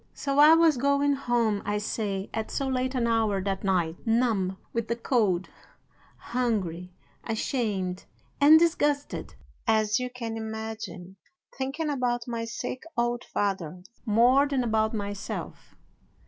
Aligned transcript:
"So 0.15 0.39
I 0.39 0.55
was 0.55 0.77
going 0.77 1.13
home, 1.13 1.61
I 1.63 1.77
say, 1.77 2.27
at 2.33 2.49
so 2.49 2.67
late 2.67 2.95
an 2.95 3.05
hour 3.05 3.39
that 3.43 3.63
night, 3.63 3.97
numb 4.03 4.57
with 4.73 4.87
the 4.87 4.95
cold, 4.95 5.47
hungry, 6.17 6.91
ashamed, 7.23 8.05
and 8.39 8.57
disgusted 8.57 9.35
as 9.67 9.99
you 9.99 10.09
can 10.09 10.37
imagine, 10.37 11.17
thinking 11.55 11.91
about 11.91 12.27
my 12.27 12.45
sick 12.45 12.81
old 12.97 13.23
father 13.23 13.83
more 14.03 14.47
than 14.47 14.63
about 14.63 14.95
myself. 14.95 15.75